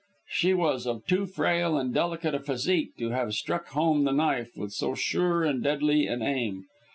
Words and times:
She 0.29 0.55
was 0.55 0.87
of 0.87 1.05
too 1.05 1.27
frail 1.27 1.77
and 1.77 1.93
delicate 1.93 2.33
a 2.33 2.39
physique 2.39 2.97
to 2.97 3.09
have 3.11 3.35
struck 3.35 3.67
home 3.67 4.03
the 4.03 4.11
knife 4.11 4.57
with 4.57 4.71
so 4.73 4.95
sure 4.95 5.43
and 5.43 5.61
deadly 5.61 6.07
an 6.07 6.23
aim. 6.23 6.65